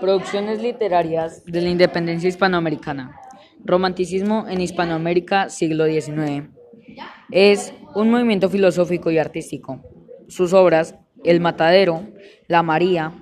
[0.00, 3.18] Producciones literarias de la independencia hispanoamericana.
[3.64, 6.48] Romanticismo en Hispanoamérica, siglo XIX.
[7.30, 9.82] Es un movimiento filosófico y artístico.
[10.28, 10.94] Sus obras,
[11.24, 12.06] El Matadero,
[12.46, 13.12] La María,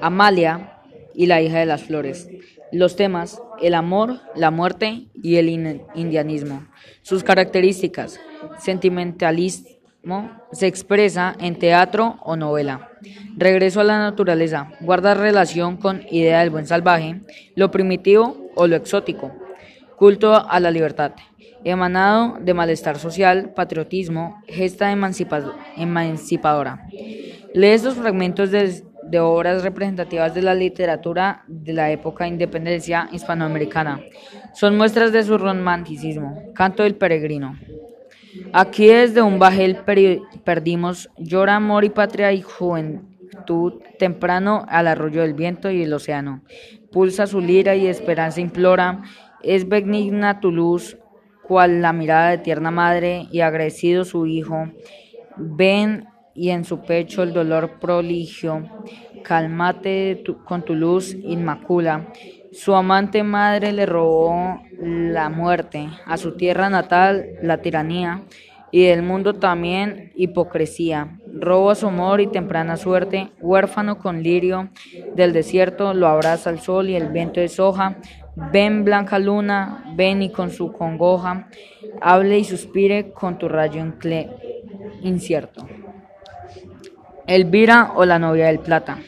[0.00, 0.80] Amalia
[1.14, 2.28] y La hija de las flores.
[2.72, 5.48] Los temas, el amor, la muerte y el
[5.94, 6.66] indianismo.
[7.02, 8.18] Sus características,
[8.58, 9.73] sentimentalismo
[10.52, 12.90] se expresa en teatro o novela.
[13.36, 17.20] Regreso a la naturaleza guarda relación con idea del buen salvaje,
[17.54, 19.32] lo primitivo o lo exótico.
[19.96, 21.12] Culto a la libertad,
[21.64, 26.86] emanado de malestar social, patriotismo, gesta emancipadora.
[27.54, 33.08] Lee estos fragmentos de, de obras representativas de la literatura de la época de independencia
[33.12, 34.00] hispanoamericana.
[34.54, 36.52] Son muestras de su romanticismo.
[36.54, 37.56] Canto del peregrino.
[38.52, 39.78] Aquí desde un bajel
[40.44, 46.42] perdimos, llora amor y patria y juventud temprano al arroyo del viento y el océano.
[46.92, 49.02] Pulsa su lira y esperanza implora,
[49.42, 50.96] es benigna tu luz,
[51.42, 54.70] cual la mirada de tierna madre y agradecido su hijo.
[55.36, 58.68] Ven y en su pecho el dolor proligio,
[59.22, 62.08] cálmate con tu luz inmacula.
[62.52, 68.22] Su amante madre le robó la muerte, a su tierra natal la tiranía,
[68.70, 71.18] y del mundo también hipocresía.
[71.32, 74.70] Robo a su amor y temprana suerte, huérfano con lirio
[75.14, 77.98] del desierto, lo abraza el sol y el viento de soja.
[78.52, 81.48] Ven blanca luna, ven y con su congoja,
[82.00, 83.80] hable y suspire con tu rayo
[85.02, 85.68] incierto.
[87.28, 88.98] Elvira o la novia del plata.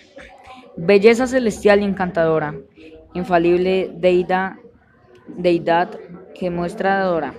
[0.77, 2.55] Belleza celestial y encantadora
[3.17, 4.57] infalible deidad,
[5.29, 5.99] deidad
[6.35, 7.35] que muestra adora,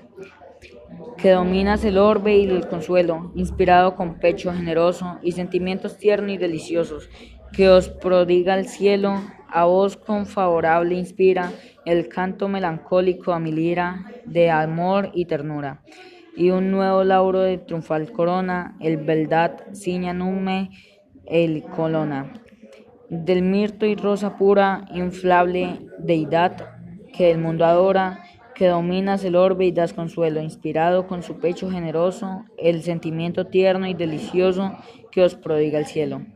[1.18, 6.38] que dominas el orbe y el consuelo, inspirado con pecho generoso y sentimientos tiernos y
[6.38, 7.10] deliciosos,
[7.54, 11.52] que os prodiga el cielo, a vos con favorable inspira
[11.86, 15.82] el canto melancólico a mi lira de amor y ternura,
[16.36, 20.70] y un nuevo lauro de triunfal corona, el verdad ciña nume
[21.26, 22.34] el colona
[23.10, 26.77] del mirto y rosa pura, inflable deidad
[27.18, 28.24] que el mundo adora,
[28.54, 33.88] que dominas el orbe y das consuelo, inspirado con su pecho generoso, el sentimiento tierno
[33.88, 34.78] y delicioso
[35.12, 36.28] que os prodiga el cielo.